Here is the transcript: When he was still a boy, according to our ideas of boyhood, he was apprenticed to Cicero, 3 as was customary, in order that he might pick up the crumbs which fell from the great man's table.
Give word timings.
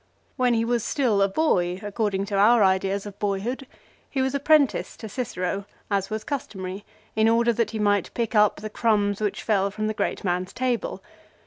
When 0.35 0.55
he 0.55 0.65
was 0.65 0.83
still 0.83 1.21
a 1.21 1.27
boy, 1.29 1.79
according 1.83 2.25
to 2.25 2.35
our 2.35 2.63
ideas 2.63 3.05
of 3.05 3.19
boyhood, 3.19 3.67
he 4.09 4.19
was 4.19 4.33
apprenticed 4.33 4.99
to 5.01 5.07
Cicero, 5.09 5.65
3 5.69 5.75
as 5.97 6.09
was 6.09 6.23
customary, 6.23 6.83
in 7.15 7.29
order 7.29 7.53
that 7.53 7.69
he 7.69 7.77
might 7.77 8.11
pick 8.15 8.33
up 8.33 8.55
the 8.55 8.69
crumbs 8.71 9.21
which 9.21 9.43
fell 9.43 9.69
from 9.69 9.85
the 9.85 9.93
great 9.93 10.23
man's 10.23 10.53
table. 10.53 11.03